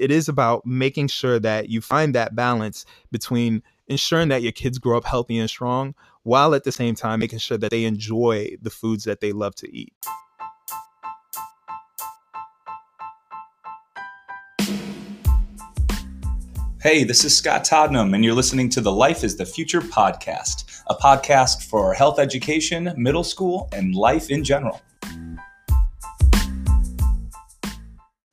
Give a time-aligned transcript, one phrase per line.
[0.00, 4.78] it is about making sure that you find that balance between ensuring that your kids
[4.78, 8.56] grow up healthy and strong while at the same time making sure that they enjoy
[8.62, 9.92] the foods that they love to eat.
[16.82, 20.82] Hey, this is Scott Todnam, and you're listening to the Life is the Future podcast,
[20.86, 24.80] a podcast for health education, middle school, and life in general.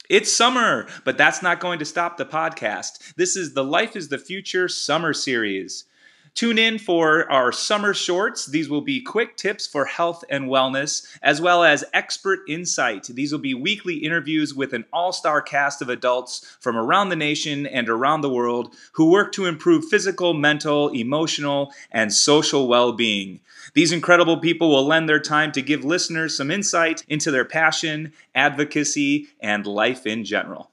[0.10, 3.16] It's summer, but that's not going to stop the podcast.
[3.16, 5.84] This is the Life is the Future summer series.
[6.38, 8.46] Tune in for our summer shorts.
[8.46, 13.06] These will be quick tips for health and wellness, as well as expert insight.
[13.06, 17.16] These will be weekly interviews with an all star cast of adults from around the
[17.16, 22.94] nation and around the world who work to improve physical, mental, emotional, and social well
[22.94, 23.40] being.
[23.74, 28.14] These incredible people will lend their time to give listeners some insight into their passion,
[28.36, 30.70] advocacy, and life in general.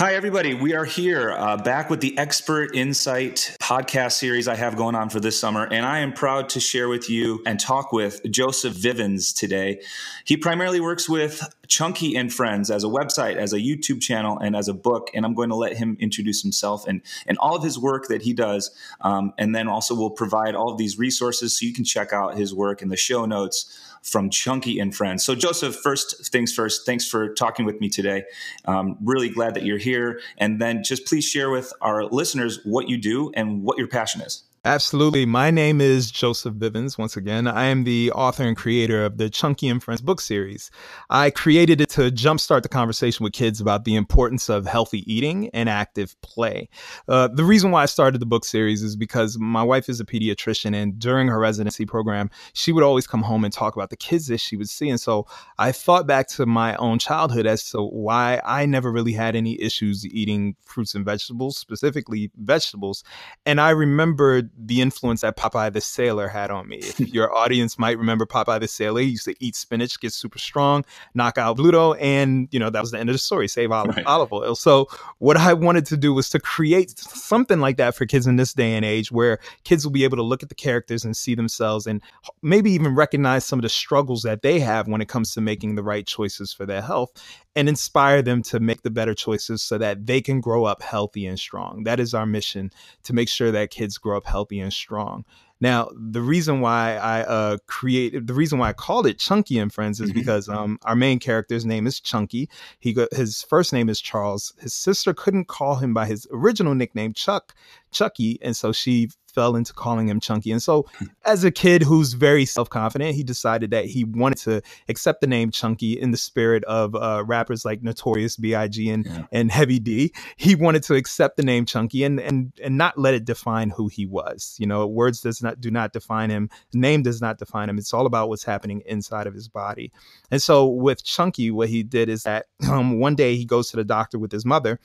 [0.00, 0.54] Hi, everybody.
[0.54, 5.10] We are here uh, back with the Expert Insight podcast series I have going on
[5.10, 5.68] for this summer.
[5.70, 9.82] And I am proud to share with you and talk with Joseph Vivens today.
[10.24, 14.56] He primarily works with Chunky and Friends as a website, as a YouTube channel, and
[14.56, 15.10] as a book.
[15.12, 18.22] And I'm going to let him introduce himself and, and all of his work that
[18.22, 18.70] he does.
[19.02, 22.38] Um, and then also we'll provide all of these resources so you can check out
[22.38, 25.24] his work in the show notes from Chunky and Friends.
[25.24, 28.24] So, Joseph, first things first, thanks for talking with me today.
[28.64, 30.20] Um, really glad that you're here.
[30.38, 34.20] And then just please share with our listeners what you do and what your passion
[34.20, 34.44] is.
[34.66, 35.24] Absolutely.
[35.24, 36.98] My name is Joseph Vivens.
[36.98, 40.70] Once again, I am the author and creator of the Chunky and Friends book series.
[41.08, 45.48] I created it to jumpstart the conversation with kids about the importance of healthy eating
[45.54, 46.68] and active play.
[47.08, 50.04] Uh, the reason why I started the book series is because my wife is a
[50.04, 53.96] pediatrician, and during her residency program, she would always come home and talk about the
[53.96, 54.90] kids that she would see.
[54.90, 55.26] And so
[55.58, 59.58] I thought back to my own childhood as to why I never really had any
[59.58, 63.04] issues eating fruits and vegetables, specifically vegetables.
[63.46, 66.78] And I remembered the influence that Popeye the Sailor had on me.
[66.78, 70.38] If your audience might remember Popeye the Sailor, he used to eat spinach, get super
[70.38, 70.84] strong,
[71.14, 73.48] knock out Bluto, and you know that was the end of the story.
[73.48, 74.06] Save olive, right.
[74.06, 74.54] Olive Oyl.
[74.54, 74.88] So
[75.18, 78.52] what I wanted to do was to create something like that for kids in this
[78.52, 81.34] day and age, where kids will be able to look at the characters and see
[81.34, 82.02] themselves, and
[82.42, 85.74] maybe even recognize some of the struggles that they have when it comes to making
[85.74, 87.10] the right choices for their health,
[87.60, 91.26] and inspire them to make the better choices so that they can grow up healthy
[91.26, 91.84] and strong.
[91.84, 92.72] That is our mission
[93.02, 95.26] to make sure that kids grow up healthy and strong.
[95.60, 99.70] Now, the reason why I uh, created the reason why I called it Chunky and
[99.70, 100.18] Friends is mm-hmm.
[100.18, 102.48] because um, our main character's name is Chunky.
[102.78, 104.54] He got his first name is Charles.
[104.58, 107.54] His sister couldn't call him by his original nickname Chuck,
[107.90, 110.52] Chucky, and so she fell into calling him Chunky.
[110.52, 110.86] And so,
[111.24, 115.26] as a kid who's very self confident, he decided that he wanted to accept the
[115.26, 118.90] name Chunky in the spirit of uh, rappers like Notorious B.I.G.
[118.90, 119.26] and yeah.
[119.32, 120.12] and Heavy D.
[120.36, 123.88] He wanted to accept the name Chunky and and and not let it define who
[123.88, 124.56] he was.
[124.58, 126.50] You know, words does not do not define him.
[126.72, 127.78] Name does not define him.
[127.78, 129.92] It's all about what's happening inside of his body.
[130.30, 133.76] And so, with Chunky, what he did is that um, one day he goes to
[133.76, 134.78] the doctor with his mother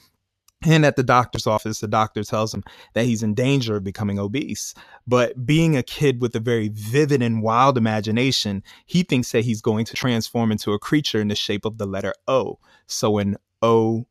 [0.66, 4.20] and at the doctor's office, the doctor tells him that he's in danger of becoming
[4.20, 4.74] obese.
[5.08, 9.62] But being a kid with a very vivid and wild imagination, he thinks that he's
[9.62, 12.60] going to transform into a creature in the shape of the letter O.
[12.88, 14.08] So an O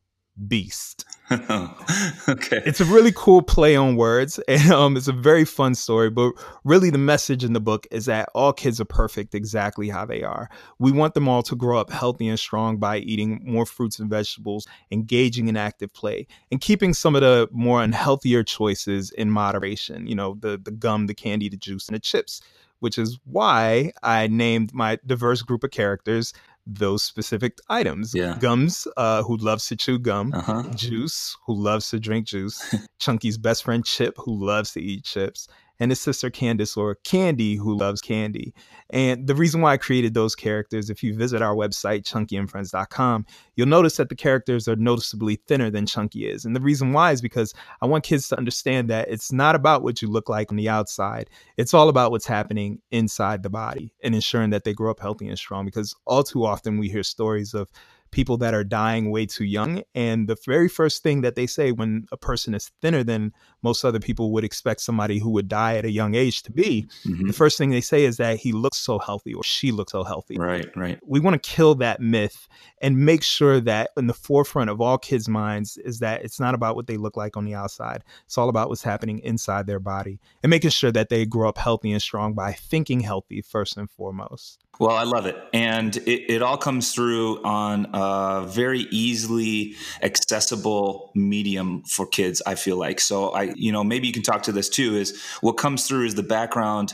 [0.47, 1.05] beast.
[2.29, 2.61] okay.
[2.65, 4.39] It's a really cool play on words.
[4.55, 6.09] And um, it's a very fun story.
[6.09, 10.05] But really, the message in the book is that all kids are perfect exactly how
[10.05, 10.49] they are.
[10.79, 14.09] We want them all to grow up healthy and strong by eating more fruits and
[14.09, 20.07] vegetables, engaging in active play, and keeping some of the more unhealthier choices in moderation.
[20.07, 22.41] You know, the, the gum, the candy, the juice, and the chips
[22.79, 26.33] which is why I named my diverse group of characters
[26.65, 28.13] those specific items.
[28.13, 28.37] Yeah.
[28.39, 30.33] Gums, uh, who loves to chew gum.
[30.33, 30.63] Uh-huh.
[30.75, 32.75] Juice, who loves to drink juice.
[32.99, 35.47] Chunky's best friend Chip, who loves to eat chips
[35.79, 38.53] and his sister Candace, or Candy, who loves candy.
[38.89, 43.25] And the reason why I created those characters, if you visit our website, chunkyandfriends.com,
[43.55, 46.45] you'll notice that the characters are noticeably thinner than Chunky is.
[46.45, 49.83] And the reason why is because I want kids to understand that it's not about
[49.83, 53.93] what you look like on the outside, it's all about what's happening inside the body
[54.03, 55.65] and ensuring that they grow up healthy and strong.
[55.65, 57.69] Because all too often we hear stories of
[58.15, 59.83] people that are dying way too young.
[59.93, 63.83] And the very first thing that they say when a person is thinner than most
[63.83, 67.27] other people would expect somebody who would die at a young age to be, mm-hmm.
[67.27, 70.05] the first thing they say is that he looks so healthy or she looks so
[70.05, 70.37] healthy.
[70.37, 70.97] Right, right.
[71.05, 72.47] We want to kill that myth
[72.81, 76.55] and make sure that in the forefront of all kids' minds is that it's not
[76.55, 78.03] about what they look like on the outside.
[78.25, 81.57] It's all about what's happening inside their body and making sure that they grow up
[81.57, 84.64] healthy and strong by thinking healthy first and foremost.
[84.79, 85.37] Well, I love it.
[85.53, 92.55] And it, it all comes through on a very easily accessible medium for kids, I
[92.55, 92.99] feel like.
[92.99, 96.05] So I, you know, maybe you can talk to this too, is what comes through
[96.05, 96.93] is the background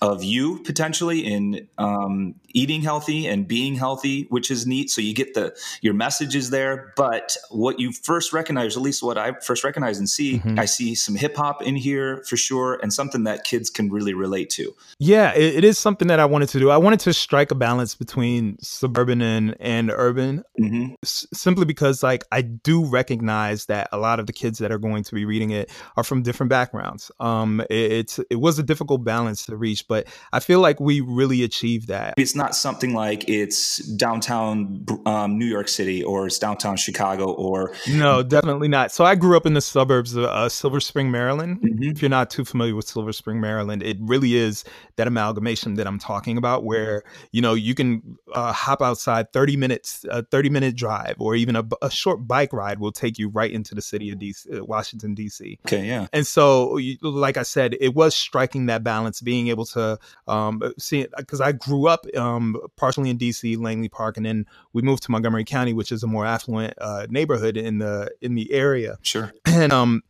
[0.00, 4.90] of you potentially in um, eating healthy and being healthy, which is neat.
[4.90, 9.18] So you get the your messages there, but what you first recognize, at least what
[9.18, 10.58] I first recognize and see, mm-hmm.
[10.58, 14.14] I see some hip hop in here for sure, and something that kids can really
[14.14, 14.74] relate to.
[14.98, 16.70] Yeah, it, it is something that I wanted to do.
[16.70, 20.94] I wanted to strike a balance between suburban and and urban, mm-hmm.
[21.02, 24.78] s- simply because like I do recognize that a lot of the kids that are
[24.78, 27.10] going to be reading it are from different backgrounds.
[27.20, 31.00] Um, it, it's it was a difficult balance to reach but I feel like we
[31.00, 32.14] really achieved that.
[32.16, 37.74] It's not something like it's downtown um, New York City or it's downtown Chicago or.
[37.88, 38.92] No, definitely not.
[38.92, 41.60] So I grew up in the suburbs of uh, Silver Spring, Maryland.
[41.60, 41.90] Mm-hmm.
[41.90, 44.64] If you're not too familiar with Silver Spring, Maryland, it really is
[44.94, 47.02] that amalgamation that I'm talking about where,
[47.32, 51.56] you know, you can uh, hop outside 30 minutes, a 30 minute drive or even
[51.56, 54.64] a, a, short bike ride will take you right into the city of DC, uh,
[54.64, 55.58] Washington, D.C.
[55.66, 56.06] Okay, yeah.
[56.12, 60.62] And so, like I said, it was striking that balance, being able to to um,
[60.78, 64.82] see it because I grew up um, partially in DC, Langley Park, and then we
[64.82, 68.52] moved to Montgomery County, which is a more affluent uh, neighborhood in the in the
[68.52, 68.98] area.
[69.02, 69.32] Sure.
[69.46, 70.02] And um,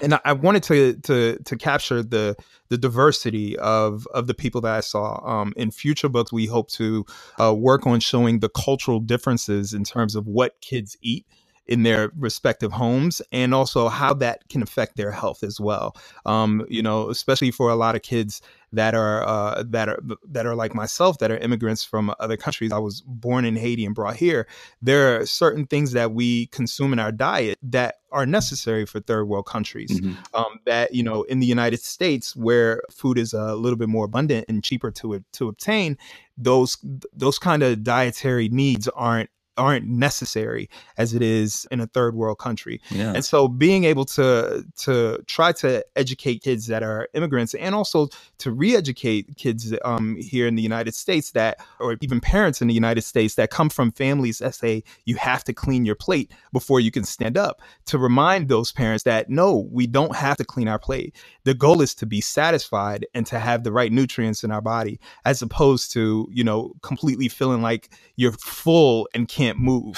[0.00, 2.36] and I wanted to to to capture the
[2.68, 5.20] the diversity of of the people that I saw.
[5.24, 7.04] Um, in future books, we hope to
[7.38, 11.26] uh, work on showing the cultural differences in terms of what kids eat
[11.70, 15.96] in their respective homes and also how that can affect their health as well.
[16.26, 20.46] Um, you know, especially for a lot of kids that are uh, that are that
[20.46, 22.72] are like myself that are immigrants from other countries.
[22.72, 24.48] I was born in Haiti and brought here.
[24.82, 29.28] There are certain things that we consume in our diet that are necessary for third
[29.28, 30.00] world countries.
[30.00, 30.14] Mm-hmm.
[30.34, 34.06] Um, that you know, in the United States, where food is a little bit more
[34.06, 35.96] abundant and cheaper to to obtain,
[36.36, 36.76] those
[37.12, 39.30] those kind of dietary needs aren't
[39.60, 42.80] aren't necessary as it is in a third world country.
[42.90, 43.12] Yeah.
[43.14, 48.08] And so being able to to try to educate kids that are immigrants and also
[48.38, 52.74] to re-educate kids um, here in the United States that or even parents in the
[52.74, 56.80] United States that come from families that say you have to clean your plate before
[56.80, 60.68] you can stand up to remind those parents that no, we don't have to clean
[60.68, 61.14] our plate.
[61.44, 64.98] The goal is to be satisfied and to have the right nutrients in our body
[65.26, 69.96] as opposed to, you know, completely feeling like you're full and can't can't move.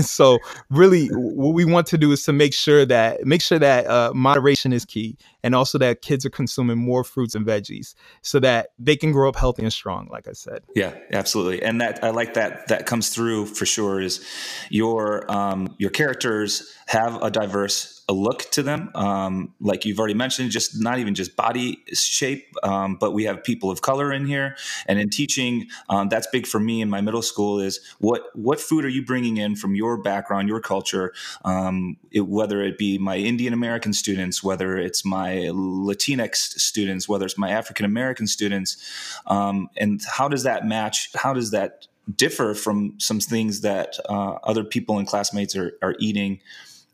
[0.04, 0.38] so
[0.70, 4.12] really what we want to do is to make sure that make sure that uh,
[4.14, 8.68] moderation is key and also that kids are consuming more fruits and veggies so that
[8.78, 10.60] they can grow up healthy and strong like I said.
[10.74, 11.62] Yeah, absolutely.
[11.62, 14.24] And that I like that that comes through for sure is
[14.70, 18.90] your um, your characters have a diverse a look to them.
[18.94, 23.42] Um, like you've already mentioned, just not even just body shape, um, but we have
[23.42, 24.56] people of color in here.
[24.86, 27.60] And in teaching, um, that's big for me in my middle school.
[27.60, 31.14] Is what what food are you bringing in from your background, your culture?
[31.44, 37.24] Um, it, whether it be my Indian American students, whether it's my Latinx students, whether
[37.24, 38.76] it's my African American students,
[39.26, 41.10] um, and how does that match?
[41.14, 45.94] How does that differ from some things that uh, other people and classmates are, are
[45.98, 46.40] eating?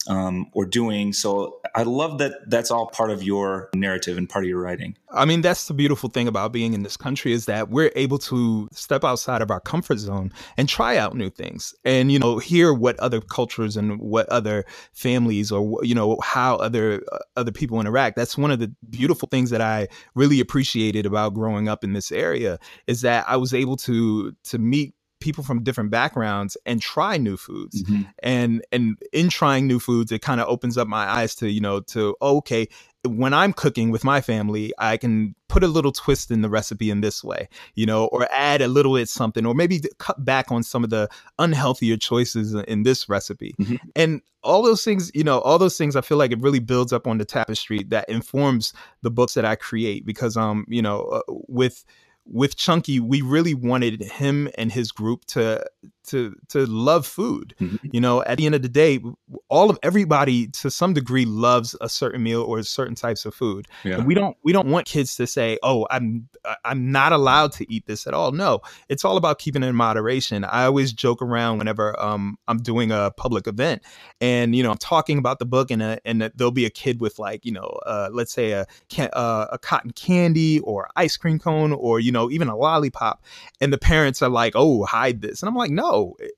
[0.08, 1.12] Um, or doing.
[1.12, 4.96] So I love that that's all part of your narrative and part of your writing.
[5.12, 8.18] I mean, that's the beautiful thing about being in this country is that we're able
[8.18, 12.38] to step outside of our comfort zone and try out new things and, you know,
[12.38, 17.52] hear what other cultures and what other families or, you know, how other, uh, other
[17.52, 18.16] people interact.
[18.16, 22.10] That's one of the beautiful things that I really appreciated about growing up in this
[22.10, 27.16] area is that I was able to, to meet people from different backgrounds and try
[27.16, 28.02] new foods mm-hmm.
[28.22, 31.60] and and in trying new foods it kind of opens up my eyes to you
[31.60, 32.66] know to oh, okay
[33.06, 36.90] when i'm cooking with my family i can put a little twist in the recipe
[36.90, 40.50] in this way you know or add a little bit something or maybe cut back
[40.50, 41.08] on some of the
[41.38, 43.76] unhealthier choices in this recipe mm-hmm.
[43.94, 46.92] and all those things you know all those things i feel like it really builds
[46.92, 48.72] up on the tapestry that informs
[49.02, 51.84] the books that i create because um you know uh, with
[52.30, 55.64] with Chunky, we really wanted him and his group to
[56.08, 57.54] to to love food.
[57.60, 57.86] Mm-hmm.
[57.92, 59.00] You know, at the end of the day,
[59.48, 63.66] all of everybody to some degree loves a certain meal or certain types of food.
[63.84, 63.96] Yeah.
[63.96, 66.28] And we don't we don't want kids to say, "Oh, I'm
[66.64, 69.74] I'm not allowed to eat this at all." No, it's all about keeping it in
[69.74, 70.44] moderation.
[70.44, 73.82] I always joke around whenever um I'm doing a public event
[74.20, 76.70] and you know, I'm talking about the book and a, and a, there'll be a
[76.70, 78.66] kid with like, you know, uh, let's say a
[79.12, 83.22] uh, a cotton candy or ice cream cone or you know, even a lollipop
[83.60, 85.89] and the parents are like, "Oh, hide this." And I'm like, "No,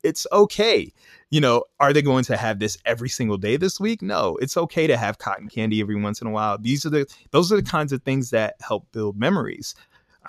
[0.02, 0.92] it's okay.
[1.30, 4.02] You know, are they going to have this every single day this week?
[4.02, 6.58] No, it's okay to have cotton candy every once in a while.
[6.58, 9.74] These are the those are the kinds of things that help build memories.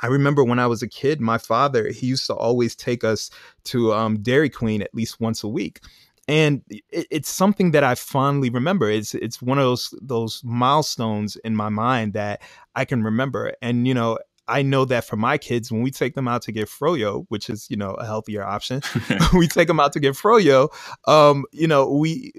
[0.02, 3.30] I remember when I was a kid, my father, he used to always take us
[3.66, 5.82] to um, Dairy Queen at least once a week.
[6.28, 8.90] And it, it's something that I fondly remember.
[8.90, 12.42] It's it's one of those those milestones in my mind that
[12.76, 13.54] I can remember.
[13.62, 16.52] And you know, I know that for my kids, when we take them out to
[16.52, 18.82] get froyo, which is you know a healthier option,
[19.34, 20.70] we take them out to get froyo.
[21.08, 22.34] Um, you know, we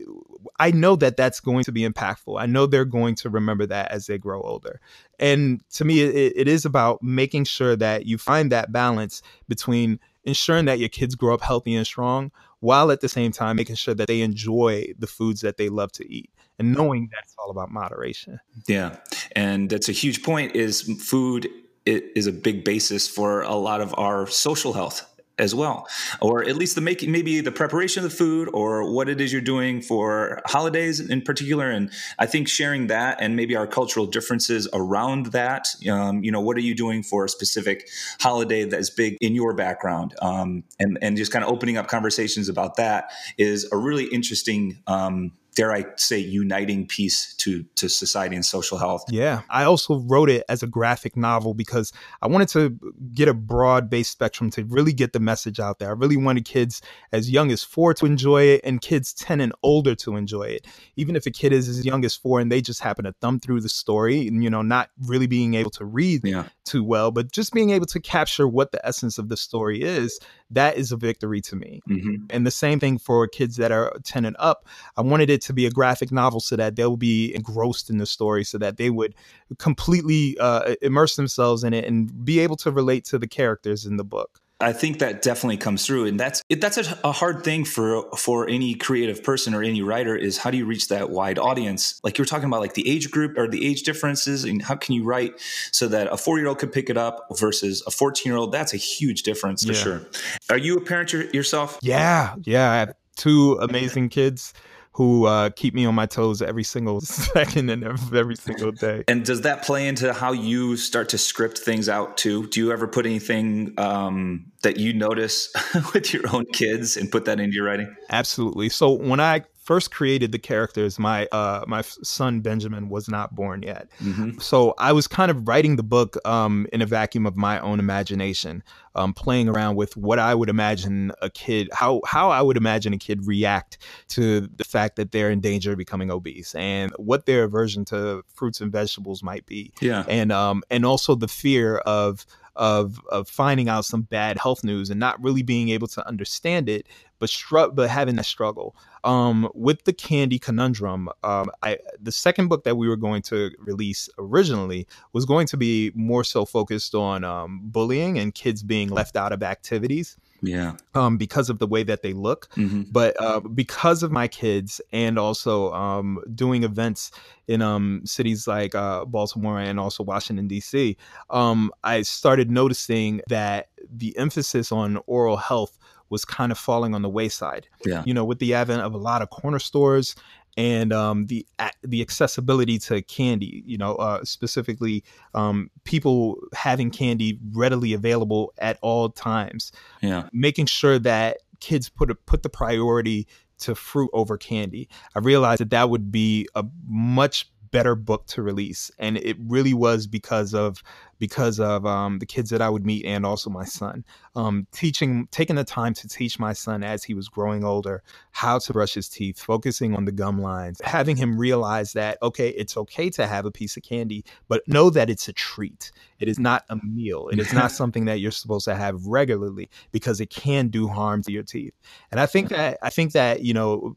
[0.58, 2.40] I know that that's going to be impactful.
[2.40, 4.80] I know they're going to remember that as they grow older.
[5.18, 9.98] And to me, it, it is about making sure that you find that balance between
[10.24, 12.30] ensuring that your kids grow up healthy and strong
[12.60, 15.92] while at the same time making sure that they enjoy the foods that they love
[15.92, 18.40] to eat and knowing that it's all about moderation.
[18.66, 18.96] Yeah.
[19.32, 21.48] And that's a huge point is food
[21.86, 25.06] is a big basis for a lot of our social health
[25.38, 25.86] as well
[26.20, 29.32] or at least the making maybe the preparation of the food or what it is
[29.32, 31.70] you're doing for holidays in particular.
[31.70, 36.40] And i think sharing that and maybe our cultural differences around that um, you know
[36.40, 37.88] what are you doing for a specific
[38.20, 40.14] holiday that is big in your background?
[40.22, 44.78] Um, and and just kind of opening up conversations about that is a really interesting
[44.86, 49.04] um, dare I say, uniting piece to to society and social health.
[49.08, 51.92] Yeah, I also wrote it as a graphic novel because
[52.22, 52.78] I wanted to
[53.12, 55.88] get a broad based spectrum to really get the message out there.
[55.88, 56.82] I really wanted kids
[57.12, 60.66] as young as four to enjoy it, and kids ten and older to enjoy it.
[60.96, 63.38] Even if a kid is as young as four and they just happen to thumb
[63.38, 66.44] through the story, and you know, not really being able to read yeah.
[66.64, 70.18] too well, but just being able to capture what the essence of the story is,
[70.50, 71.80] that is a victory to me.
[71.88, 72.26] Mm-hmm.
[72.30, 74.66] And the same thing for kids that are ten and up.
[74.96, 78.06] I wanted it to be a graphic novel so that they'll be engrossed in the
[78.06, 79.14] story, so that they would
[79.58, 83.96] completely uh, immerse themselves in it and be able to relate to the characters in
[83.96, 84.40] the book.
[84.60, 88.48] I think that definitely comes through, and that's that's a, a, hard thing for for
[88.48, 92.00] any creative person or any writer is how do you reach that wide audience?
[92.04, 94.94] Like you're talking about, like the age group or the age differences, and how can
[94.94, 95.34] you write
[95.72, 98.52] so that a four year old could pick it up versus a fourteen year old?
[98.52, 99.78] That's a huge difference for yeah.
[99.78, 100.00] sure.
[100.48, 101.78] Are you a parent yourself?
[101.82, 102.70] Yeah, yeah.
[102.70, 104.54] I have two amazing kids
[104.94, 109.04] who uh, keep me on my toes every single second and every single day.
[109.08, 112.46] And does that play into how you start to script things out too?
[112.48, 115.52] Do you ever put anything um, that you notice
[115.94, 117.94] with your own kids and put that into your writing?
[118.10, 118.68] Absolutely.
[118.68, 123.62] So when I first created the characters, my uh, my son Benjamin was not born
[123.62, 123.88] yet.
[124.02, 124.38] Mm-hmm.
[124.38, 127.80] So I was kind of writing the book um, in a vacuum of my own
[127.80, 128.62] imagination,
[128.94, 132.92] um, playing around with what I would imagine a kid how how I would imagine
[132.92, 133.78] a kid react
[134.08, 138.22] to the fact that they're in danger of becoming obese and what their aversion to
[138.34, 139.72] fruits and vegetables might be.
[139.80, 144.62] Yeah, and um and also the fear of of of finding out some bad health
[144.62, 146.86] news and not really being able to understand it,
[147.18, 148.76] but str- but having that struggle.
[149.02, 153.50] Um, with the candy conundrum, um, I the second book that we were going to
[153.58, 158.88] release originally was going to be more so focused on um, bullying and kids being
[158.88, 160.16] left out of activities.
[160.42, 160.76] Yeah.
[160.94, 162.82] Um, because of the way that they look, mm-hmm.
[162.92, 167.10] but uh, because of my kids and also um, doing events
[167.48, 170.96] in um, cities like uh, Baltimore and also Washington D.C.,
[171.30, 175.78] um, I started noticing that the emphasis on oral health
[176.10, 177.68] was kind of falling on the wayside.
[177.84, 178.02] Yeah.
[178.06, 180.14] You know, with the advent of a lot of corner stores
[180.56, 181.46] and um, the
[181.82, 183.62] the accessibility to candy.
[183.66, 189.72] You know, uh, specifically um, people having candy readily available at all times.
[190.02, 193.26] Yeah, making sure that kids put a, put the priority
[193.58, 194.88] to fruit over candy.
[195.14, 199.74] I realized that that would be a much better book to release and it really
[199.74, 200.80] was because of
[201.18, 204.04] because of um, the kids that i would meet and also my son.
[204.36, 208.60] Um, teaching taking the time to teach my son as he was growing older how
[208.60, 212.76] to brush his teeth focusing on the gum lines having him realize that okay it's
[212.76, 215.90] okay to have a piece of candy but know that it's a treat.
[216.20, 217.28] It is not a meal.
[217.28, 221.22] It is not something that you're supposed to have regularly because it can do harm
[221.24, 221.74] to your teeth.
[222.12, 223.96] And i think that i think that you know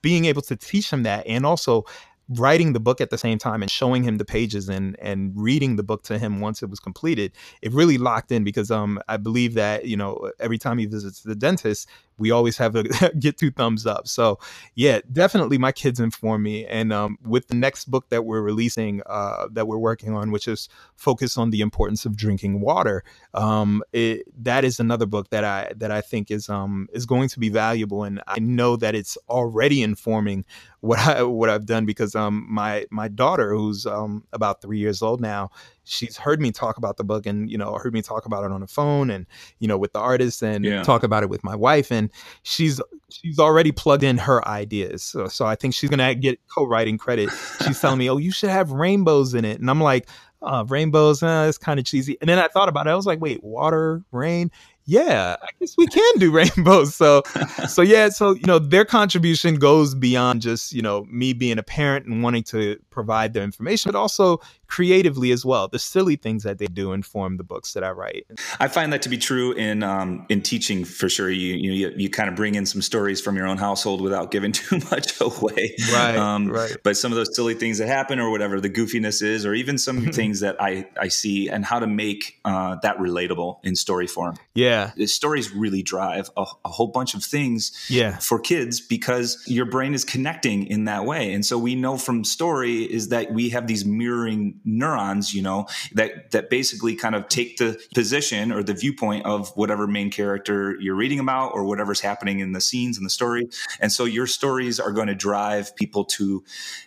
[0.00, 1.84] being able to teach him that and also
[2.28, 5.76] writing the book at the same time and showing him the pages and and reading
[5.76, 7.30] the book to him once it was completed
[7.62, 11.20] it really locked in because um i believe that you know every time he visits
[11.22, 12.84] the dentist we always have a
[13.18, 14.08] get two thumbs up.
[14.08, 14.38] So
[14.74, 16.66] yeah, definitely my kids inform me.
[16.66, 20.48] And um, with the next book that we're releasing, uh, that we're working on, which
[20.48, 23.04] is focused on the importance of drinking water,
[23.34, 27.28] um, it, that is another book that I that I think is um, is going
[27.30, 30.44] to be valuable, and I know that it's already informing
[30.80, 35.02] what I what I've done because um, my my daughter, who's um, about three years
[35.02, 35.50] old now,
[35.86, 38.50] she's heard me talk about the book and you know heard me talk about it
[38.52, 39.24] on the phone and
[39.60, 40.82] you know with the artist and Yeah.
[40.82, 42.10] talk about it with my wife and
[42.42, 45.02] she's she's already plugged in her ideas.
[45.04, 47.30] So, so i think she's gonna get co-writing credit.
[47.64, 49.60] She's telling me oh you should have rainbows in it.
[49.60, 50.08] And i'm like
[50.42, 52.18] uh, rainbows uh, it's kind of cheesy.
[52.20, 52.90] And then i thought about it.
[52.90, 54.50] I was like wait water rain?
[54.88, 56.94] Yeah i guess we can do rainbows.
[56.94, 57.22] So
[57.68, 61.62] so yeah so you know their contribution goes beyond just you know me being a
[61.62, 64.38] parent and wanting to provide their information but also
[64.68, 68.26] creatively as well the silly things that they do inform the books that i write
[68.60, 71.30] I find that to be true in um, in teaching for sure.
[71.30, 74.30] You you you, you kind of bring in some stories from your own household without
[74.30, 75.76] giving too much away.
[75.92, 76.76] Right, Um, right.
[76.82, 79.78] But some of those silly things that happen, or whatever the goofiness is, or even
[79.78, 84.06] some things that I I see, and how to make uh, that relatable in story
[84.06, 84.36] form.
[84.54, 89.42] yeah The stories really drive a, a whole bunch of things yeah for kids because
[89.46, 91.32] your brain is connecting in that way.
[91.32, 95.66] And so we know from story is that we have these mirroring neurons, you know,
[95.92, 100.76] that that basically kind of take the position or the viewpoint of whatever main character
[100.80, 103.48] you're reading about or whatever's happening in the scenes in the story.
[103.80, 106.44] And so your stories are going to drive people to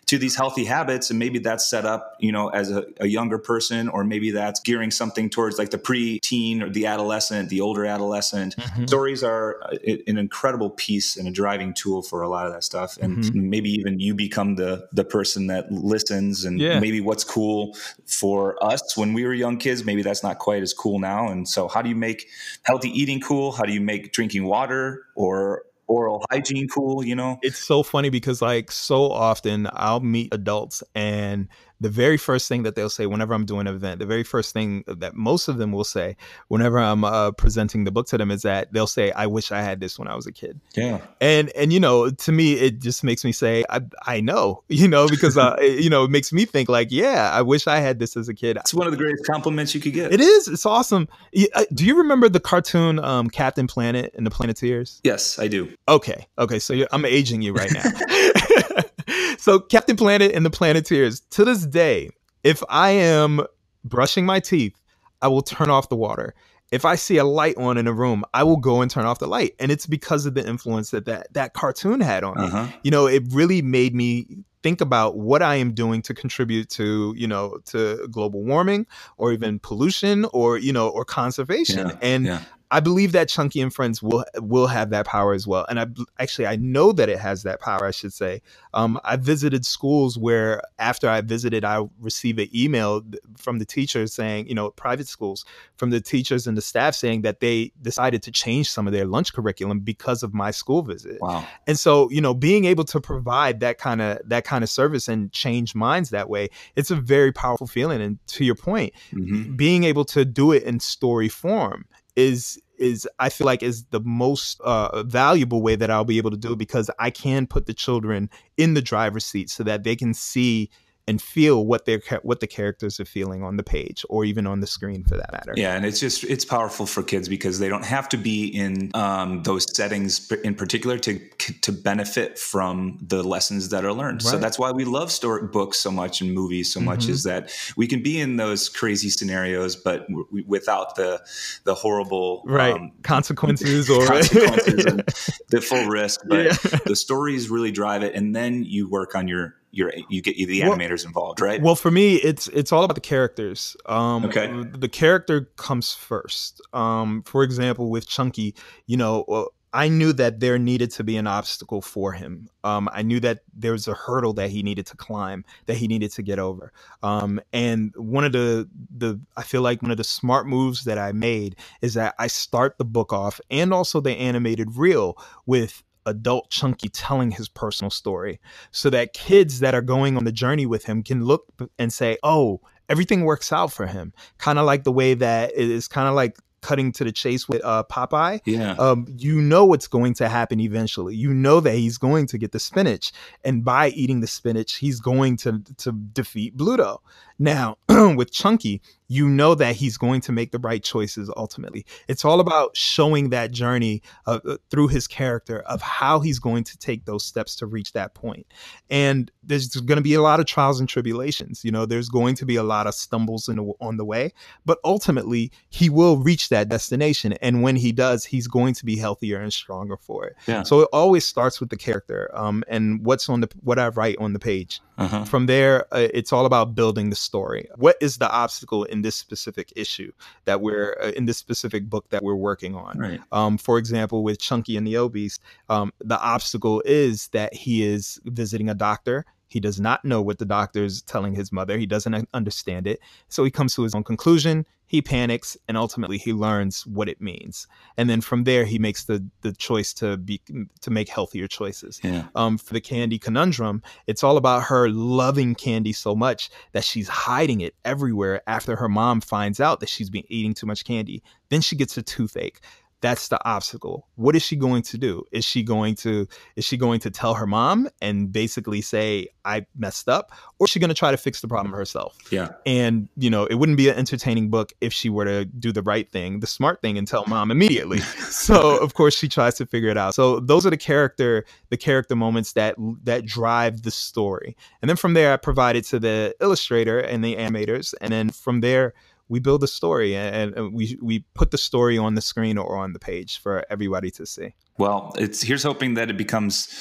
[0.09, 3.37] to these healthy habits and maybe that's set up, you know, as a, a younger
[3.37, 7.85] person or maybe that's gearing something towards like the pre-teen or the adolescent, the older
[7.85, 8.87] adolescent Mhm.
[8.87, 12.63] stories are uh, an incredible piece and a driving tool for a lot of that
[12.63, 13.35] stuff and Mhm.
[13.35, 16.79] maybe even you become the the person that listens and Yeah.
[16.79, 20.73] maybe what's cool for us when we were young kids maybe that's not quite as
[20.73, 22.27] cool now and so how do you make
[22.63, 27.38] healthy eating cool how do you make drinking water or oral hygiene cool you know?
[27.41, 31.48] It's so funny because like so often I'll meet adults and
[31.81, 34.53] the very first thing that they'll say whenever I'm doing an event, the very first
[34.53, 36.17] thing that most of them will say
[36.50, 39.62] whenever I'm uh, presenting the book to them is that they'll say, "I wish I
[39.62, 42.79] had this when I was a kid." yeah And and you know, to me, it
[42.81, 46.09] just makes me say, "I I know," you know, because uh, it- you know, it
[46.12, 48.86] makes me think like, "Yeah, I wish I had this as a kid." it's one
[48.88, 50.48] of the greatest compliments you could get It is.
[50.48, 51.07] It's awesome.
[51.55, 55.00] Uh, Do you remember the cartoon um, Captain Planet and the Planeteers?
[55.03, 57.83] yes i do Okay, okay, so you're, I'm aging you right now.
[59.37, 62.09] so Captain Planet and the Planeteers, to this day,
[62.43, 63.41] if I am
[63.83, 64.75] brushing my teeth,
[65.21, 66.33] I will turn off the water.
[66.71, 69.19] If I see a light on in a room, I will go and turn off
[69.19, 72.45] the light, and it's because of the influence that that, that cartoon had on me.
[72.45, 74.27] uh-huh You know, it really made me
[74.61, 78.86] think about what I am doing to contribute to, you know, to global warming
[79.17, 81.88] or even pollution or, you know, or conservation.
[81.88, 82.41] Yeah, and yeah.
[82.71, 85.88] I believe that Chunky and Friends will will have that power as well, and I
[86.19, 87.86] actually I know that it has that power.
[87.86, 88.41] I should say.
[88.73, 93.03] Um, I visited schools where after I visited, I received an email
[93.38, 95.45] from the teachers saying, you know, private schools
[95.77, 99.05] from the teachers and the staff saying that they decided to change some of their
[99.05, 101.19] lunch curriculum because of my school visit.
[101.21, 104.69] wow And so, you know, being able to provide that kind of that kind of
[104.69, 108.01] service and change minds that way, it's a very powerful feeling.
[108.01, 111.86] And to your point, hmm being able to do it in story form
[112.19, 116.32] is is I feel like is the most uh, valuable way that I'll be able
[116.32, 119.84] to do it because I can put the children in the driver's seat so that
[119.84, 120.69] they can see
[121.10, 124.60] and feel what their what the characters are feeling on the page or even on
[124.60, 125.54] the screen for that matter.
[125.56, 128.91] Yeah, and it's just it's powerful for kids because they don't have to be in
[128.93, 131.19] um, those settings in particular to
[131.65, 134.22] to benefit from the lessons that are learned.
[134.22, 137.10] So that's why we love story books so much and movies so much Mhm.
[137.10, 141.22] is that we can be in those crazy scenarios, but w- without the
[141.63, 142.74] the horrible Right.
[142.76, 145.04] um, consequences or consequences and
[145.50, 146.22] the full risk.
[146.28, 146.80] But Yeah.
[146.86, 150.62] the stories really drive it, and then you work on your your you get the
[150.63, 151.62] Well- animators involved, right?
[151.62, 153.75] Well, for me, it's it's all about the characters.
[153.86, 154.51] Um, Okay.
[154.73, 156.62] The character comes first.
[156.73, 158.55] Um, for example, with Chunky,
[158.88, 162.49] you know, I knew that there needed to be an obstacle for him.
[162.63, 165.88] Um, I knew that there was a hurdle that he needed to climb, that he
[165.88, 166.73] needed to get over.
[167.03, 170.97] Um, and one of the the I feel like one of the smart moves that
[170.97, 175.84] I made is that I start the book off and also the animated reel with
[176.05, 178.39] adult Chunky telling his personal story
[178.71, 181.45] so that kids that are going on the journey with him can look
[181.77, 185.69] and say, "Oh, everything works out for him." Kind of like the way that it
[185.69, 188.41] is kind of like cutting to the chase with uh, Popeye.
[188.45, 188.71] yeah.
[188.73, 191.15] Um, you know what's going to happen eventually.
[191.15, 193.12] You know that he's going to get the spinach,
[193.43, 196.99] and by eating the spinach, he's going to to defeat Bluto.
[197.38, 201.86] Now, with Chunky, you know that he's going to make the right choices ultimately.
[202.08, 206.78] It's all about showing that journey uh, through his character of how he's going to
[206.78, 208.45] take those steps to reach that point.
[208.89, 211.65] And there's going to be a lot of trials and tribulations.
[211.65, 214.32] You know, there's going to be a lot of stumbles the, on the way,
[214.63, 217.34] but ultimately he will reach that destination.
[217.41, 220.36] And when he does, he's going to be healthier and stronger for it.
[220.48, 220.62] Yeah.
[220.63, 224.17] So it always starts with the character um, and what's on the what I write
[224.19, 224.82] on the page.
[225.00, 225.24] Uh-huh.
[225.24, 227.69] From there, uh, it's all about building the story.
[227.78, 230.12] What is the obstacle in this specific issue
[230.45, 232.97] that we're uh, in this specific book that we're working on?
[232.97, 233.19] Right.
[233.31, 238.19] Um, for example, with Chunky and the O-Beast, um, the obstacle is that he is
[238.25, 241.77] visiting a doctor he does not know what the doctor is telling his mother.
[241.77, 242.99] He doesn't understand it.
[243.27, 244.65] So he comes to his own conclusion.
[244.85, 247.67] He panics and ultimately he learns what it means.
[247.97, 250.41] And then from there he makes the the choice to be
[250.81, 251.99] to make healthier choices.
[252.03, 252.25] Yeah.
[252.35, 257.07] Um, for the candy conundrum, it's all about her loving candy so much that she's
[257.07, 261.21] hiding it everywhere after her mom finds out that she's been eating too much candy.
[261.49, 262.59] Then she gets a toothache
[263.01, 264.07] that's the obstacle.
[264.15, 265.23] What is she going to do?
[265.31, 269.65] Is she going to is she going to tell her mom and basically say i
[269.77, 272.17] messed up or is she going to try to fix the problem herself?
[272.31, 272.49] Yeah.
[272.65, 275.81] And you know it wouldn't be an entertaining book if she were to do the
[275.81, 277.99] right thing the smart thing and tell mom immediately.
[278.29, 280.13] So of course she tries to figure it out.
[280.13, 284.55] So those are the character the character moments that that drive the story.
[284.81, 287.93] And then from there i provide it to the illustrator and the animators.
[288.01, 288.93] And then from there
[289.29, 292.77] we build a story and, and, we we put the story on the screen or
[292.77, 294.55] on the page for everybody to see.
[294.77, 296.73] Well, it's here's hoping that it becomes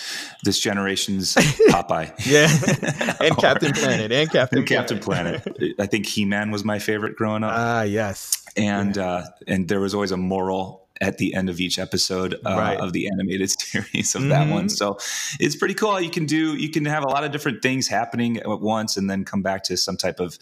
[0.45, 1.35] this generation's
[1.71, 2.13] Popeye.
[2.25, 2.49] yeah,
[3.27, 5.77] and Captain Planet, and Captain and Captain Planet.
[5.79, 7.53] I think He Man was my favorite growing up.
[7.55, 8.45] Ah, uh, yes.
[8.59, 9.07] And yeah.
[9.07, 12.79] uh, and there was always a moral at the end of each episode uh, right.
[12.79, 14.31] of the animated series of mm-hmm.
[14.31, 14.67] that one.
[14.67, 14.69] Mm-hmm.
[14.69, 14.99] So
[15.39, 16.01] it's pretty cool.
[16.01, 19.09] You can do you can have a lot of different things happening at once, and
[19.09, 20.39] then come back to some type of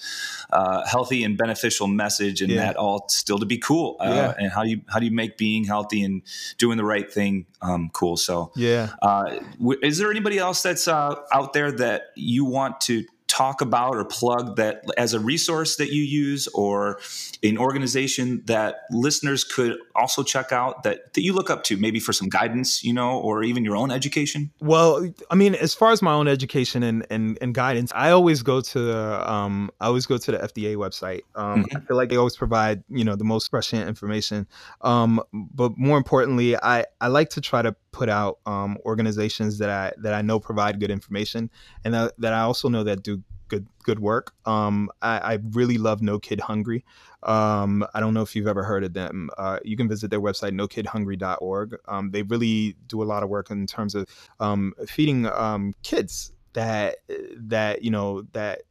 [0.50, 2.66] uh, healthy and beneficial message, and yeah.
[2.66, 3.96] that all still to be cool.
[4.00, 4.34] Uh, yeah.
[4.38, 6.22] And how do you how do you make being healthy and
[6.58, 8.16] doing the right thing um, cool?
[8.16, 8.90] So yeah.
[9.02, 13.04] Uh, w- is there anybody else that's uh, out there that you want to
[13.36, 16.98] talk about or plug that as a resource that you use or
[17.42, 22.00] an organization that listeners could also check out that, that you look up to maybe
[22.00, 24.50] for some guidance you know or even your own education?
[24.60, 28.42] Well i mean as far as my own education and and, and guidance i always
[28.42, 31.22] go to um i always go to the fda website.
[31.34, 31.76] Um mm-hmm.
[31.76, 34.46] i feel like they always provide you know the most prescient information.
[34.80, 39.70] Um but more importantly i i like to try to put out um, organizations that
[39.70, 41.50] I that I know provide good information
[41.82, 44.34] and that, that I also know that do good good work.
[44.44, 46.84] Um, I, I, really love No Kid Hungry.
[47.22, 49.30] Um, I don't know if you've ever heard of them.
[49.38, 51.76] Uh, you can visit their website, nokidhungry.org.
[51.88, 54.06] Um, they really do a lot of work in terms of
[54.40, 56.96] um, feeding um, kids that
[57.36, 58.62] that you know that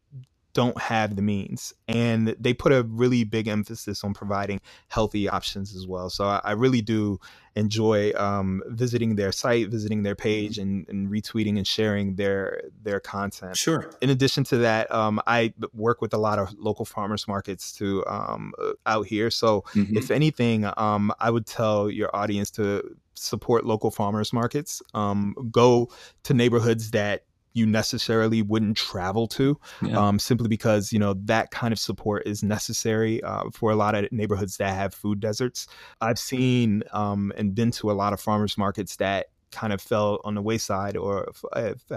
[0.54, 1.74] don't have the means.
[1.88, 6.10] And they put a really big emphasis on providing healthy options as well.
[6.10, 7.20] So I, I really do
[7.56, 13.00] enjoy um, visiting their site, visiting their page, and, and, retweeting and sharing their their
[13.00, 13.56] content.
[13.56, 13.90] Sure.
[14.02, 18.06] In addition to that, um, I work with a lot of local farmers markets to
[18.08, 19.32] um, uh, out here.
[19.32, 19.98] So mm-hmm.
[19.98, 24.82] if anything, um, I would tell your audience to support local farmers markets.
[24.94, 25.90] Um, go
[26.24, 27.24] to neighborhoods that
[27.56, 29.98] you necessarily wouldn't travel to yeah.
[29.98, 33.96] um, simply because you know that kind of support is necessary uh, for a lot
[33.96, 35.68] of neighborhoods that have food deserts
[36.02, 40.20] i've seen um, and been to a lot of farmers markets that kind of fell
[40.26, 41.32] on the wayside or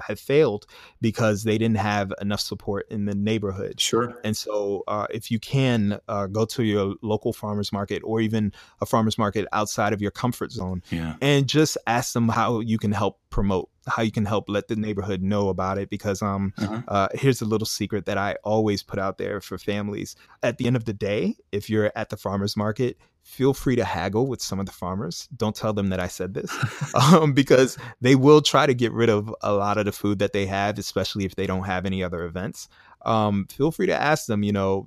[0.06, 0.64] have failed
[1.00, 3.80] because they didn't have enough support in the neighborhood.
[3.80, 4.14] Sure.
[4.24, 8.52] And so, uh, if you can uh, go to your local farmers market or even
[8.80, 11.16] a farmers market outside of your comfort zone, yeah.
[11.20, 14.76] and just ask them how you can help promote how you can help let the
[14.76, 16.82] neighborhood know about it because um uh-huh.
[16.88, 20.66] uh, here's a little secret that I always put out there for families at the
[20.66, 24.40] end of the day if you're at the farmers market feel free to haggle with
[24.40, 25.28] some of the farmers.
[25.36, 26.50] Don't tell them that I said this
[26.94, 30.32] um, because they will try to get rid of a lot of the food that
[30.32, 32.68] they have, especially if they don't have any other events.
[33.04, 34.86] Um, feel free to ask them, you know,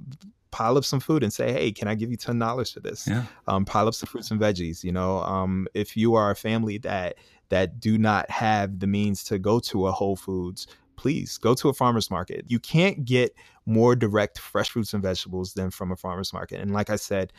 [0.49, 3.07] pile up some food and say, hey, can I give you $10 for this?
[3.07, 3.25] Yeah.
[3.47, 4.83] Um, pile up some fruits and veggies.
[4.83, 7.17] You know, um, if you are a family that
[7.51, 11.69] that do not have the means to go to a Whole Foods, please go to
[11.69, 12.45] a farmer's market.
[12.47, 13.35] You can't get
[13.65, 16.61] more direct fresh fruits and vegetables than from a farmer's market.
[16.61, 17.33] And like I said,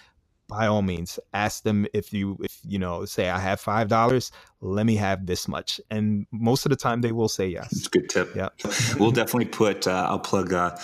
[0.49, 4.31] by all means ask them if you if you know say i have five dollars
[4.61, 7.87] let me have this much and most of the time they will say yes it's
[7.87, 8.49] a good tip yeah
[8.99, 10.77] we'll definitely put uh, i'll plug uh,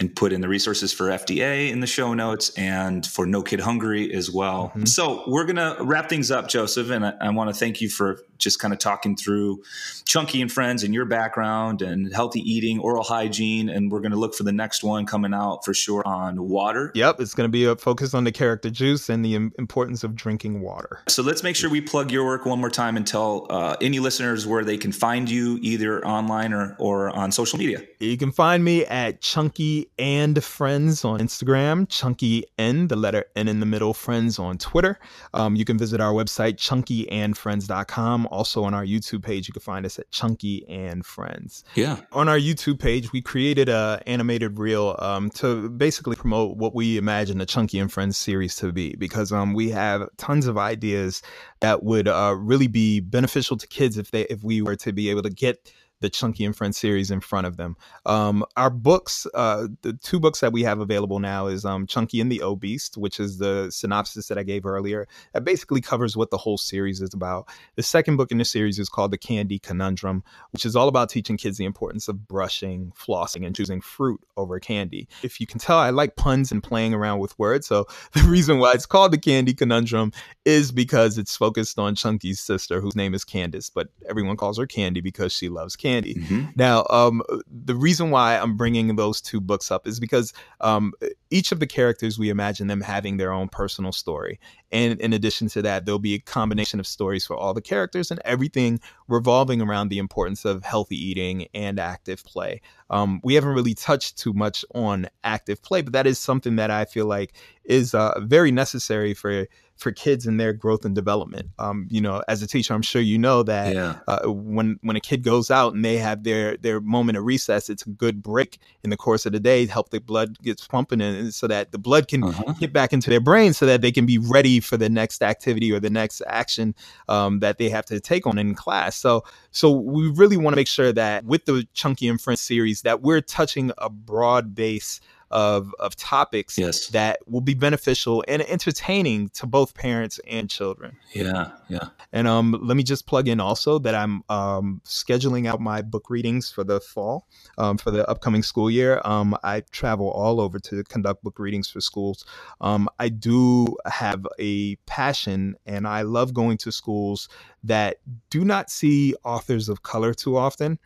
[0.00, 3.60] and put in the resources for FDA in the show notes and for No Kid
[3.60, 4.68] Hungry as well.
[4.68, 4.84] Mm-hmm.
[4.86, 6.90] So we're going to wrap things up, Joseph.
[6.90, 9.62] And I, I want to thank you for just kind of talking through
[10.04, 13.68] Chunky and Friends and your background and healthy eating, oral hygiene.
[13.68, 16.92] And we're going to look for the next one coming out for sure on water.
[16.94, 17.20] Yep.
[17.20, 20.60] It's going to be a focus on the character juice and the importance of drinking
[20.60, 21.00] water.
[21.08, 23.98] So let's make sure we plug your work one more time and tell uh, any
[23.98, 27.82] listeners where they can find you either online or, or on social media.
[27.98, 33.48] You can find me at Chunky and Friends on Instagram, Chunky N, the letter N
[33.48, 34.98] in the middle, Friends on Twitter.
[35.34, 39.84] Um, you can visit our website, chunkyandfriends.com also on our YouTube page, you can find
[39.86, 41.64] us at Chunky and Friends.
[41.74, 41.98] Yeah.
[42.12, 46.96] On our YouTube page, we created a animated reel um, to basically promote what we
[46.96, 51.22] imagine the Chunky and Friends series to be, because um, we have tons of ideas
[51.60, 55.10] that would uh, really be beneficial to kids if they if we were to be
[55.10, 57.76] able to get the Chunky and Friends series in front of them.
[58.06, 62.20] Um, our books, uh, the two books that we have available now is um, Chunky
[62.20, 65.08] and the O-Beast, which is the synopsis that I gave earlier.
[65.34, 67.48] That basically covers what the whole series is about.
[67.74, 71.10] The second book in the series is called The Candy Conundrum, which is all about
[71.10, 75.08] teaching kids the importance of brushing, flossing, and choosing fruit over candy.
[75.22, 77.66] If you can tell, I like puns and playing around with words.
[77.66, 80.12] So the reason why it's called The Candy Conundrum
[80.44, 84.66] is because it's focused on Chunky's sister, whose name is Candace, but everyone calls her
[84.66, 86.14] Candy because she loves candy candy.
[86.14, 86.44] Mm-hmm.
[86.56, 90.92] Now, um, the reason why I'm bringing those two books up is because um,
[91.30, 94.38] each of the characters, we imagine them having their own personal story.
[94.70, 98.10] And in addition to that, there'll be a combination of stories for all the characters
[98.10, 102.60] and everything revolving around the importance of healthy eating and active play.
[102.90, 106.70] Um, we haven't really touched too much on active play, but that is something that
[106.70, 107.32] I feel like
[107.64, 109.46] is uh, very necessary for
[109.78, 111.48] for kids and their growth and development.
[111.58, 114.00] Um, you know, as a teacher, I'm sure you know that yeah.
[114.08, 117.70] uh, when when a kid goes out and they have their their moment of recess,
[117.70, 120.66] it's a good break in the course of the day to help the blood gets
[120.66, 122.54] pumping and so that the blood can uh-huh.
[122.58, 125.72] get back into their brain so that they can be ready for the next activity
[125.72, 126.74] or the next action
[127.08, 128.96] um, that they have to take on in class.
[128.96, 132.82] So so we really want to make sure that with the Chunky and Friends series
[132.82, 136.88] that we're touching a broad base of of topics yes.
[136.88, 140.96] that will be beneficial and entertaining to both parents and children.
[141.12, 141.88] Yeah, yeah.
[142.12, 146.08] And um, let me just plug in also that I'm um, scheduling out my book
[146.08, 147.26] readings for the fall
[147.58, 149.00] um, for the upcoming school year.
[149.04, 152.24] Um, I travel all over to conduct book readings for schools.
[152.60, 157.28] Um, I do have a passion, and I love going to schools
[157.64, 157.96] that
[158.30, 160.78] do not see authors of color too often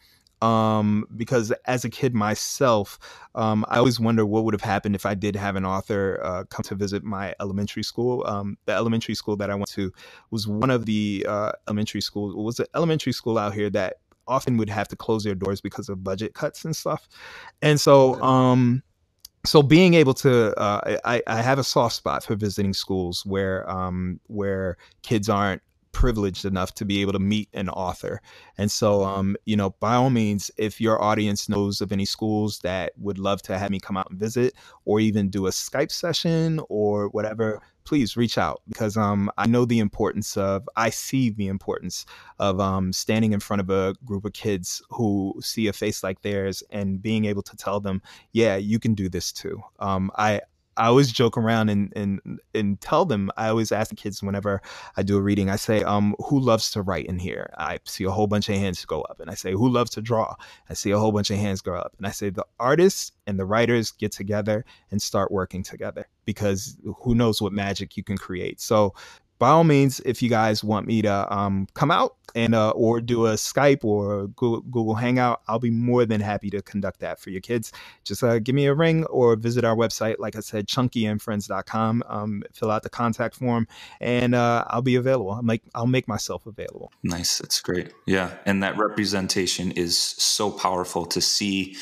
[0.43, 2.99] um, because as a kid myself,
[3.37, 6.45] um, I always wonder what would have happened if I did have an author uh,
[6.45, 8.25] come to visit my elementary school.
[8.27, 9.93] Um, the elementary school that I went to
[10.33, 12.35] was one of the uh, elementary schools.
[12.35, 15.89] was an elementary school out here that often would have to close their doors because
[15.89, 17.09] of budget cuts and stuff.
[17.63, 18.83] And so, um,
[19.47, 23.69] so being able to, uh, I, I have a soft spot for visiting schools where,
[23.71, 28.21] um, where kids aren't privileged enough to be able to meet an author.
[28.59, 32.59] And so, um, you know, by all means, if your audience knows of any schools
[32.61, 35.93] that would love to have me come out and visit or even do a Skype
[35.93, 41.31] session or whatever, please reach out because um, I know the importance of, I see
[41.31, 42.07] the importance
[42.39, 46.23] of um, standing in front of a group of kids who see a face like
[46.23, 48.03] theirs and being able to tell them,
[48.33, 49.61] yeah, you can do this too.
[49.79, 50.43] Um, I,
[50.77, 53.31] I always joke around and, and and tell them.
[53.37, 54.63] I always ask the kids whenever
[54.97, 55.51] I do a reading.
[55.51, 58.57] I say, um, "Who loves to write in here?" I see a whole bunch of
[58.57, 60.35] hands go up, and I say, "Who loves to draw?"
[60.71, 63.39] I see a whole bunch of hands go up, and I say, "The artists and
[63.39, 68.17] the writers get together and start working together because who knows what magic you can
[68.17, 68.95] create." So
[69.43, 73.01] by all means, if you guys want me to um, come out and uh, or
[73.01, 77.19] do a Skype or Google, Google, Hangout, I'll be more than happy to conduct that
[77.19, 77.73] for your kids.
[78.05, 80.21] Just uh, give me a ring or visit our website.
[80.21, 82.05] Like I said, chunkyandfriends.com.
[82.07, 83.67] Um, fill out the contact form,
[84.01, 85.33] and uh, I'll be available.
[85.33, 86.93] I'll make I'll make myself available.
[87.03, 87.93] Nice, that's great.
[88.07, 91.77] Yeah, and that representation is so powerful to see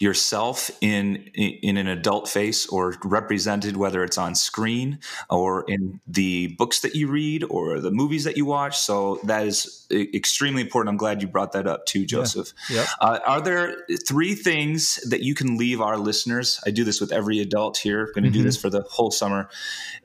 [0.00, 4.98] yourself in in an adult face or represented, whether it's on screen
[5.30, 8.78] or in the books that you you read or the movies that you watch.
[8.78, 10.92] So that is extremely important.
[10.92, 12.52] I'm glad you brought that up too, Joseph.
[12.70, 12.76] Yeah.
[12.76, 12.88] Yep.
[13.00, 16.60] Uh, are there three things that you can leave our listeners?
[16.66, 18.06] I do this with every adult here.
[18.06, 18.38] I'm going to mm-hmm.
[18.38, 19.48] do this for the whole summer.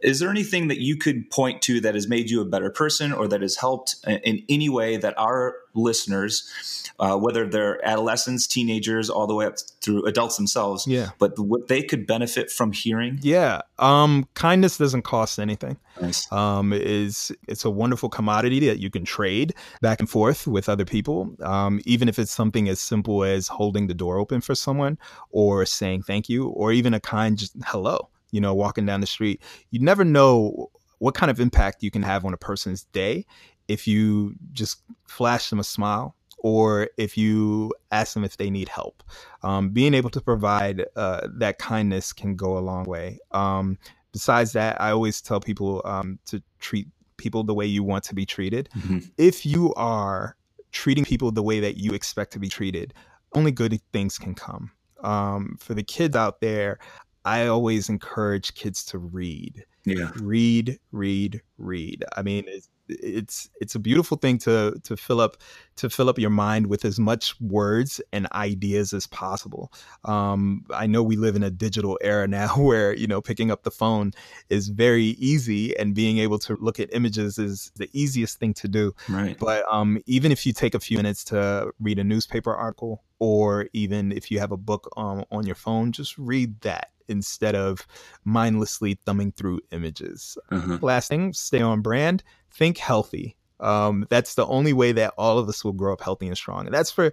[0.01, 3.13] Is there anything that you could point to that has made you a better person
[3.13, 9.09] or that has helped in any way that our listeners, uh, whether they're adolescents, teenagers,
[9.09, 10.87] all the way up through adults themselves.
[10.87, 11.09] Yeah.
[11.19, 13.19] But what they could benefit from hearing.
[13.21, 13.61] Yeah.
[13.77, 15.77] Um, kindness doesn't cost anything.
[16.01, 16.31] Nice.
[16.31, 20.85] Um, is it's a wonderful commodity that you can trade back and forth with other
[20.85, 21.35] people.
[21.41, 24.97] Um, even if it's something as simple as holding the door open for someone,
[25.31, 28.09] or saying thank you, or even a kind hello.
[28.31, 29.41] You know, walking down the street.
[29.71, 33.25] You never know what kind of impact you can have on a person's day
[33.67, 38.69] if you just flash them a smile or if you ask them if they need
[38.69, 39.03] help.
[39.43, 43.19] Um, being able to provide uh, that kindness can go a long way.
[43.31, 43.77] Um,
[44.11, 48.15] besides that, I always tell people um, to treat people the way you want to
[48.15, 48.69] be treated.
[48.77, 48.99] Mm-hmm.
[49.17, 50.35] If you are
[50.71, 52.93] treating people the way that you expect to be treated,
[53.33, 54.71] only good things can come.
[55.03, 56.79] Um, for the kids out there,
[57.25, 59.65] I always encourage kids to read.
[59.85, 60.11] Yeah.
[60.15, 62.05] Read, read, read.
[62.15, 65.37] I mean, it's it's it's a beautiful thing to to fill up
[65.77, 69.71] to fill up your mind with as much words and ideas as possible.
[70.05, 73.63] Um, I know we live in a digital era now where you know picking up
[73.63, 74.11] the phone
[74.49, 78.67] is very easy, and being able to look at images is the easiest thing to
[78.67, 78.93] do.
[79.07, 79.37] Right.
[79.39, 83.69] But um, even if you take a few minutes to read a newspaper article, or
[83.73, 87.85] even if you have a book um, on your phone, just read that instead of
[88.23, 90.37] mindlessly thumbing through images.
[90.51, 90.79] Uh-huh.
[90.81, 93.35] Last thing, stay on brand, think healthy.
[93.59, 96.65] Um, that's the only way that all of us will grow up healthy and strong.
[96.65, 97.11] And that's for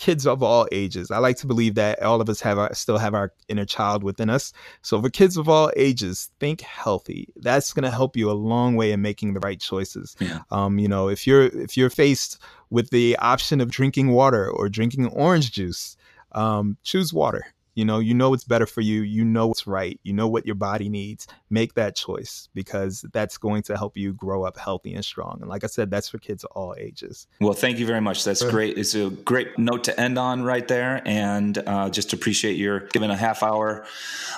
[0.00, 1.10] kids of all ages.
[1.10, 4.02] I like to believe that all of us have our, still have our inner child
[4.02, 4.52] within us.
[4.82, 7.28] So for kids of all ages, think healthy.
[7.36, 10.16] That's going to help you a long way in making the right choices.
[10.18, 10.40] Yeah.
[10.50, 12.38] Um, you know, if you're if you're faced
[12.70, 15.96] with the option of drinking water or drinking orange juice,
[16.32, 17.44] um, choose water.
[17.74, 19.02] You know, you know what's better for you.
[19.02, 19.98] You know what's right.
[20.02, 21.26] You know what your body needs.
[21.50, 25.38] Make that choice because that's going to help you grow up healthy and strong.
[25.40, 27.26] And like I said, that's for kids of all ages.
[27.40, 28.24] Well, thank you very much.
[28.24, 28.76] That's great.
[28.76, 31.00] It's a great note to end on right there.
[31.04, 33.84] And uh, just appreciate your giving a half hour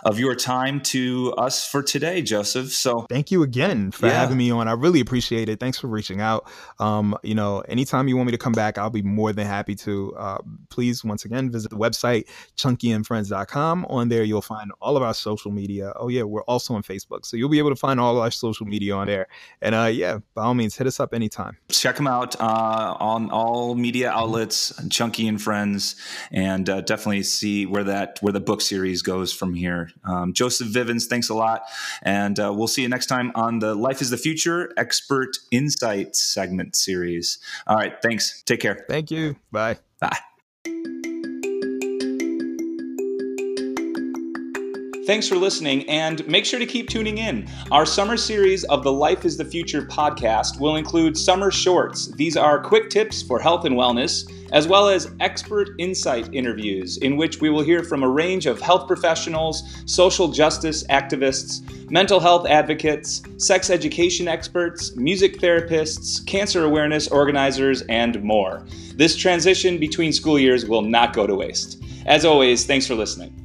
[0.04, 2.72] of your time to us for today, Joseph.
[2.72, 4.14] So, Thank you again for Yeah.
[4.14, 4.68] having me on.
[4.68, 5.58] I really appreciate it.
[5.60, 6.46] Thanks for reaching out.
[6.78, 9.74] Um, you know, anytime you want me to come back, I'll be more than happy
[9.76, 10.14] to.
[10.16, 12.24] Uh, please, once again, visit the website,
[13.32, 13.86] chunkyandfriends.com.
[13.88, 15.92] On there, you'll find all of our social media.
[15.96, 17.24] Oh, yeah, we're also on Facebook.
[17.24, 19.28] So you'll be able to find all our social media on there.
[19.60, 21.56] And uh, yeah, by all means, hit us up anytime.
[21.68, 25.96] check them out uh, on all media outlets, Chunky and Friends,
[26.30, 29.90] and uh, definitely see where that where the book series goes from here.
[30.04, 31.62] Um, Joseph Vivens, thanks a lot,
[32.02, 36.16] and uh, we'll see you next time on the Life Is the Future Expert Insight
[36.16, 37.38] segment series.
[37.66, 38.42] All right, thanks.
[38.42, 38.84] Take care.
[38.88, 39.36] Thank you.
[39.50, 39.78] Bye.
[40.00, 40.18] Bye.
[45.04, 47.48] Thanks for listening, and make sure to keep tuning in.
[47.72, 52.12] Our summer series of the Life is the Future podcast will include summer shorts.
[52.12, 57.16] These are quick tips for health and wellness, as well as expert insight interviews, in
[57.16, 62.46] which we will hear from a range of health professionals, social justice activists, mental health
[62.46, 68.64] advocates, sex education experts, music therapists, cancer awareness organizers, and more.
[68.94, 71.82] This transition between school years will not go to waste.
[72.06, 73.41] As always, thanks for listening.